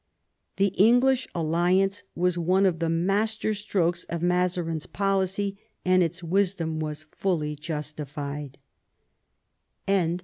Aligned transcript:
The 0.55 0.69
English 0.79 1.27
alliance 1.35 2.01
was 2.15 2.35
one 2.35 2.65
of 2.65 2.79
the 2.79 2.89
master 2.89 3.53
strokes 3.53 4.03
of 4.05 4.23
Mazarines 4.23 4.87
policy, 4.91 5.59
and 5.85 6.01
its 6.01 6.23
wisdom 6.23 6.79
was 6.79 7.05
fully 7.11 7.55
justified. 7.55 8.57